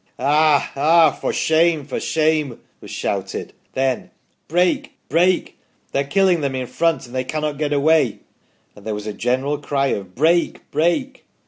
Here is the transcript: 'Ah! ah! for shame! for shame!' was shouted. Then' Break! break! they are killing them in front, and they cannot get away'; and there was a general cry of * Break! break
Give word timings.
'Ah! 0.17 0.71
ah! 0.75 1.11
for 1.11 1.31
shame! 1.31 1.85
for 1.85 1.99
shame!' 1.99 2.59
was 2.81 2.89
shouted. 2.89 3.53
Then' 3.73 4.09
Break! 4.47 4.93
break! 5.09 5.59
they 5.91 5.99
are 6.01 6.05
killing 6.05 6.41
them 6.41 6.55
in 6.55 6.65
front, 6.65 7.05
and 7.05 7.13
they 7.13 7.23
cannot 7.23 7.59
get 7.59 7.71
away'; 7.71 8.17
and 8.75 8.83
there 8.83 8.95
was 8.95 9.05
a 9.05 9.13
general 9.13 9.59
cry 9.59 9.89
of 9.89 10.15
* 10.15 10.15
Break! 10.15 10.61
break 10.71 11.25